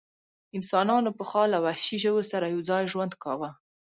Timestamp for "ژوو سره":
2.03-2.45